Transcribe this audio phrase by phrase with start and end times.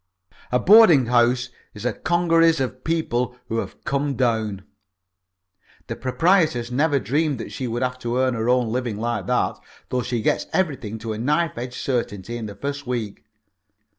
[0.51, 4.63] A boarding house is a congeries of people who have come down.
[5.85, 9.59] The proprietoress never dreamed that she would have to earn her own living like that
[9.89, 13.25] though she gets everything to a knife edge certainty in the first week.